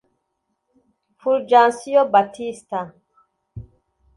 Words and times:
Fulgencio 1.19 2.03
Batista 2.09 2.81